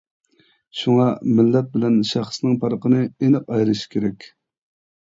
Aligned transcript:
شۇڭا 0.79 1.05
مىللەت 1.41 1.69
بىلەن 1.75 2.01
شەخسىنىڭ 2.13 2.59
پەرقىنى 2.65 3.07
ئېنىق 3.13 3.55
ئايرىش 3.59 3.89
كېرەك. 3.95 4.33